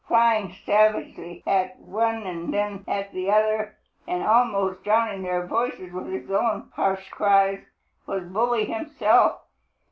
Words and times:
Flying 0.07 0.51
savagely 0.65 1.43
at 1.45 1.77
one 1.77 2.25
and 2.25 2.51
then 2.51 2.83
at 2.87 3.13
the 3.13 3.29
other, 3.29 3.77
and 4.07 4.23
almost 4.23 4.83
drowning 4.83 5.21
their 5.21 5.45
voices 5.45 5.93
with 5.93 6.07
his 6.11 6.31
own 6.31 6.71
harsh 6.73 7.07
cries, 7.09 7.63
was 8.07 8.23
Bully 8.23 8.65
himself. 8.65 9.41